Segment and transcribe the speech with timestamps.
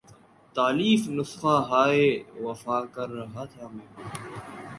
[0.55, 2.07] تالیف نسخہ ہائے
[2.43, 3.87] وفا کر رہا تھا میں